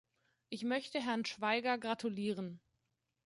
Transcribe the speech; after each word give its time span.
Ich 0.49 0.63
möchte 0.63 0.99
Herrn 0.99 1.25
Schwaiger 1.25 1.77
gratulieren. 1.77 2.59